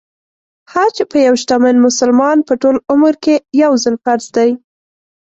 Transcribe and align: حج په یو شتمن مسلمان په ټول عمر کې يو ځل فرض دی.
حج 0.71 0.95
په 1.11 1.17
یو 1.27 1.35
شتمن 1.41 1.75
مسلمان 1.87 2.37
په 2.47 2.53
ټول 2.61 2.75
عمر 2.91 3.13
کې 3.23 3.35
يو 3.63 3.71
ځل 3.83 3.95
فرض 4.03 4.25
دی. 4.35 4.49